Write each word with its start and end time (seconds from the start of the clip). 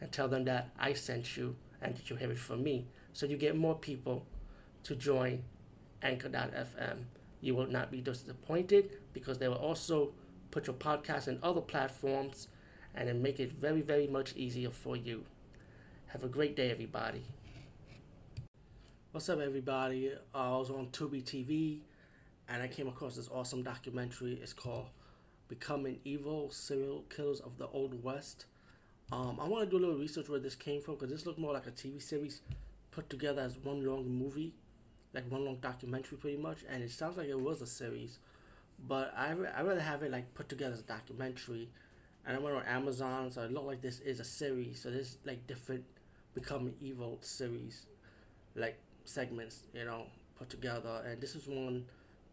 and 0.00 0.10
tell 0.12 0.28
them 0.28 0.44
that 0.44 0.70
I 0.78 0.92
sent 0.92 1.36
you 1.36 1.56
and 1.80 1.96
that 1.96 2.10
you 2.10 2.16
have 2.16 2.30
it 2.30 2.38
from 2.38 2.62
me. 2.62 2.86
So 3.12 3.26
you 3.26 3.36
get 3.36 3.56
more 3.56 3.74
people 3.74 4.26
to 4.84 4.94
join 4.94 5.44
Anchor.fm. 6.02 7.04
You 7.40 7.54
will 7.54 7.66
not 7.66 7.90
be 7.90 8.00
disappointed 8.00 8.90
because 9.12 9.38
they 9.38 9.48
will 9.48 9.56
also 9.56 10.12
put 10.50 10.66
your 10.66 10.76
podcast 10.76 11.28
in 11.28 11.38
other 11.42 11.60
platforms 11.60 12.48
and 12.94 13.08
then 13.08 13.22
make 13.22 13.40
it 13.40 13.52
very, 13.52 13.80
very 13.82 14.06
much 14.06 14.34
easier 14.36 14.70
for 14.70 14.96
you. 14.96 15.24
Have 16.08 16.22
a 16.22 16.28
great 16.28 16.54
day, 16.54 16.70
everybody. 16.70 17.24
What's 19.12 19.28
up, 19.28 19.40
everybody? 19.40 20.12
Uh, 20.34 20.54
I 20.54 20.56
was 20.56 20.70
on 20.70 20.88
Tubi 20.88 21.22
TV 21.22 21.80
and 22.48 22.62
I 22.62 22.68
came 22.68 22.88
across 22.88 23.16
this 23.16 23.28
awesome 23.32 23.62
documentary. 23.62 24.38
It's 24.42 24.52
called 24.52 24.86
Becoming 25.48 26.00
Evil 26.04 26.50
Serial 26.50 27.04
Killers 27.14 27.40
of 27.40 27.58
the 27.58 27.68
Old 27.68 28.02
West. 28.02 28.46
Um, 29.12 29.38
I 29.40 29.46
want 29.46 29.64
to 29.64 29.70
do 29.70 29.76
a 29.76 29.82
little 29.84 29.98
research 30.00 30.28
where 30.28 30.40
this 30.40 30.54
came 30.54 30.80
from 30.80 30.94
because 30.94 31.10
this 31.10 31.26
looked 31.26 31.38
more 31.38 31.52
like 31.52 31.66
a 31.66 31.70
TV 31.70 32.00
series 32.00 32.40
put 32.90 33.10
together 33.10 33.42
as 33.42 33.58
one 33.58 33.84
long 33.84 34.08
movie, 34.08 34.54
like 35.12 35.30
one 35.30 35.44
long 35.44 35.56
documentary, 35.56 36.16
pretty 36.18 36.36
much. 36.36 36.58
And 36.68 36.82
it 36.82 36.90
sounds 36.90 37.16
like 37.16 37.28
it 37.28 37.38
was 37.38 37.60
a 37.60 37.66
series, 37.66 38.18
but 38.88 39.12
I 39.16 39.34
I 39.56 39.62
rather 39.62 39.80
have 39.80 40.02
it 40.02 40.10
like 40.10 40.32
put 40.34 40.48
together 40.48 40.72
as 40.72 40.80
a 40.80 40.84
documentary. 40.84 41.68
And 42.26 42.36
I 42.36 42.40
went 42.40 42.56
on 42.56 42.64
Amazon, 42.64 43.30
so 43.30 43.42
it 43.42 43.52
looked 43.52 43.66
like 43.66 43.82
this 43.82 44.00
is 44.00 44.18
a 44.18 44.24
series. 44.24 44.80
So 44.80 44.90
there's 44.90 45.18
like 45.26 45.46
different 45.46 45.84
becoming 46.34 46.74
evil 46.80 47.18
series, 47.20 47.86
like 48.56 48.78
segments, 49.04 49.64
you 49.74 49.84
know, 49.84 50.06
put 50.38 50.48
together. 50.48 51.02
And 51.06 51.20
this 51.20 51.34
is 51.34 51.46
one 51.46 51.84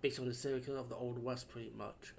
based 0.01 0.19
on 0.19 0.27
the 0.27 0.61
killer 0.65 0.79
of 0.79 0.89
the 0.89 0.95
Old 0.95 1.23
West, 1.23 1.49
pretty 1.49 1.71
much. 1.77 2.13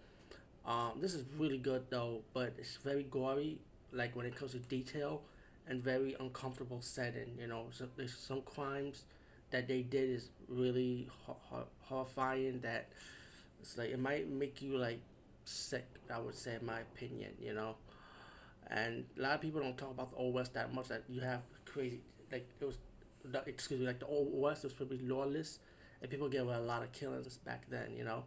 Um, 0.65 0.93
this 1.01 1.15
is 1.15 1.25
really 1.39 1.59
good 1.59 1.85
though, 1.91 2.21
but 2.33 2.53
it's 2.59 2.77
very 2.77 3.03
gory, 3.05 3.59
like 3.93 4.17
when 4.17 4.27
it 4.27 4.37
comes 4.37 4.53
to 4.53 4.59
detail, 4.59 5.23
and 5.69 5.83
very 5.83 6.17
uncomfortable 6.19 6.81
setting. 6.81 7.37
You 7.39 7.47
know, 7.47 7.67
so 7.71 7.87
there's 7.97 8.17
some 8.17 8.43
crimes 8.43 9.05
that 9.51 9.69
they 9.69 9.83
did 9.83 10.11
is 10.11 10.31
really 10.49 11.09
ho- 11.25 11.37
ho- 11.51 11.69
horrifying. 11.83 12.61
That 12.61 12.89
it's 13.61 13.77
like 13.79 13.91
it 13.91 13.99
might 14.01 14.29
make 14.31 14.63
you 14.63 14.77
like 14.79 15.01
sick. 15.45 15.87
I 16.13 16.19
would 16.19 16.35
say, 16.35 16.57
in 16.61 16.67
my 16.67 16.81
opinion. 16.81 17.33
You 17.41 17.55
know, 17.55 17.77
and 18.69 19.05
a 19.19 19.23
lot 19.23 19.35
of 19.35 19.41
people 19.41 19.61
don't 19.61 19.77
talk 19.77 19.91
about 19.91 20.11
the 20.11 20.17
Old 20.17 20.35
West 20.35 20.55
that 20.55 20.75
much. 20.75 20.89
That 20.89 21.05
you 21.09 21.21
have 21.21 21.43
crazy, 21.65 22.01
like 22.31 22.49
it 22.61 22.65
was, 22.65 22.79
the, 23.25 23.43
excuse 23.47 23.81
me, 23.81 23.87
like 23.87 24.01
the 24.01 24.07
Old 24.07 24.29
West 24.33 24.65
was 24.65 24.73
probably 24.73 24.99
lawless, 24.99 25.59
and 26.01 26.11
people 26.11 26.29
get 26.29 26.43
away 26.43 26.55
a 26.55 26.61
lot 26.61 26.83
of 26.83 26.93
killings 26.93 27.39
back 27.39 27.65
then. 27.71 27.95
You 27.97 28.05
know 28.05 28.25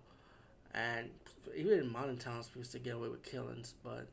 and 0.73 1.09
even 1.55 1.79
in 1.79 1.91
modern 1.91 2.17
times, 2.17 2.47
people 2.47 2.63
still 2.63 2.81
get 2.81 2.95
away 2.95 3.07
with 3.07 3.23
killings, 3.23 3.75
but 3.83 4.07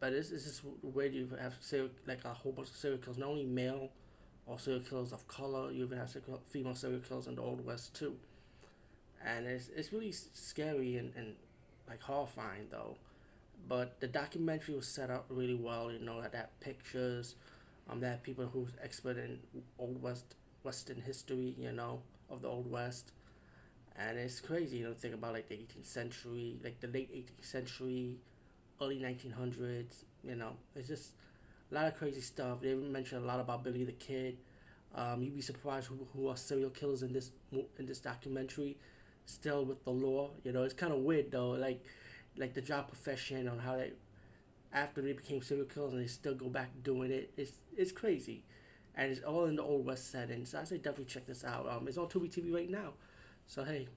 but 0.00 0.12
it's, 0.12 0.30
it's 0.30 0.44
just 0.44 0.62
where 0.82 1.06
you 1.06 1.28
have 1.40 1.54
serial, 1.60 1.90
like 2.06 2.24
a 2.24 2.28
whole 2.34 2.52
bunch 2.52 2.68
of 2.68 2.76
serial 2.76 2.98
killers, 2.98 3.18
not 3.18 3.28
only 3.28 3.44
male 3.44 3.90
or 4.46 4.58
serial 4.58 4.82
killers 4.82 5.12
of 5.12 5.26
color, 5.28 5.70
you 5.70 5.84
even 5.84 5.98
have 5.98 6.14
female 6.46 6.74
serial 6.74 7.00
killers 7.00 7.26
in 7.26 7.34
the 7.34 7.42
Old 7.42 7.64
West 7.64 7.94
too, 7.94 8.16
and 9.24 9.46
it's 9.46 9.68
it's 9.76 9.92
really 9.92 10.12
scary 10.12 10.96
and, 10.96 11.12
and 11.16 11.34
like 11.88 12.02
horrifying 12.02 12.66
though, 12.70 12.96
but 13.68 14.00
the 14.00 14.08
documentary 14.08 14.74
was 14.74 14.86
set 14.86 15.10
up 15.10 15.26
really 15.28 15.54
well. 15.54 15.92
You 15.92 15.98
know 16.00 16.20
that 16.22 16.32
that 16.32 16.58
pictures, 16.60 17.34
um, 17.88 18.00
that 18.00 18.22
people 18.22 18.46
who's 18.46 18.70
expert 18.82 19.18
in 19.18 19.38
Old 19.78 20.02
West 20.02 20.34
Western 20.62 21.00
history, 21.00 21.54
you 21.58 21.72
know, 21.72 22.00
of 22.30 22.42
the 22.42 22.48
Old 22.48 22.70
West 22.70 23.12
and 23.96 24.18
it's 24.18 24.40
crazy, 24.40 24.78
you 24.78 24.84
know, 24.84 24.94
think 24.94 25.14
about 25.14 25.34
like 25.34 25.48
the 25.48 25.56
18th 25.56 25.86
century, 25.86 26.56
like 26.62 26.80
the 26.80 26.86
late 26.86 27.12
18th 27.12 27.44
century, 27.44 28.16
early 28.80 28.98
1900s. 28.98 30.04
You 30.24 30.36
know, 30.36 30.52
it's 30.74 30.88
just 30.88 31.12
a 31.70 31.74
lot 31.74 31.86
of 31.86 31.96
crazy 31.96 32.20
stuff. 32.20 32.60
They 32.60 32.70
even 32.70 32.92
mention 32.92 33.18
a 33.18 33.26
lot 33.26 33.40
about 33.40 33.64
Billy 33.64 33.84
the 33.84 33.92
Kid. 33.92 34.38
Um, 34.94 35.22
you'd 35.22 35.36
be 35.36 35.42
surprised 35.42 35.86
who, 35.86 36.06
who 36.14 36.28
are 36.28 36.36
serial 36.36 36.70
killers 36.70 37.02
in 37.02 37.12
this 37.12 37.30
in 37.52 37.86
this 37.86 38.00
documentary, 38.00 38.76
still 39.24 39.64
with 39.64 39.84
the 39.84 39.90
law. 39.90 40.30
You 40.44 40.52
know, 40.52 40.64
it's 40.64 40.74
kind 40.74 40.92
of 40.92 41.00
weird 41.00 41.30
though, 41.30 41.50
like 41.50 41.84
like 42.36 42.54
the 42.54 42.60
job 42.60 42.88
profession 42.88 43.48
on 43.48 43.58
how 43.58 43.76
they 43.76 43.92
after 44.72 45.00
they 45.02 45.12
became 45.12 45.42
serial 45.42 45.66
killers 45.66 45.92
and 45.92 46.02
they 46.02 46.06
still 46.06 46.34
go 46.34 46.48
back 46.48 46.70
doing 46.82 47.10
it. 47.12 47.32
It's 47.36 47.52
it's 47.76 47.92
crazy, 47.92 48.42
and 48.96 49.12
it's 49.12 49.22
all 49.22 49.46
in 49.46 49.56
the 49.56 49.62
old 49.62 49.86
west 49.86 50.10
setting. 50.10 50.44
So 50.44 50.58
I 50.60 50.64
say 50.64 50.76
definitely 50.76 51.06
check 51.06 51.26
this 51.26 51.44
out. 51.44 51.68
Um, 51.68 51.86
it's 51.88 51.98
on 51.98 52.06
Tubi 52.08 52.30
TV 52.30 52.52
right 52.52 52.70
now. 52.70 52.94
So 53.46 53.64
hey, 53.64 53.88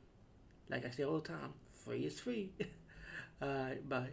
like 0.69 0.85
I 0.85 0.91
say 0.91 1.03
all 1.03 1.19
the 1.19 1.27
time, 1.27 1.53
free 1.73 2.05
is 2.05 2.19
free. 2.19 2.51
Alright, 3.41 3.87
bye. 3.89 4.09